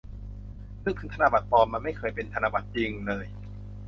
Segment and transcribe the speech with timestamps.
[0.85, 3.25] นึกถึงธนบัตรปลอม มันไม่เคยเป็นธนบัตรจริงเลย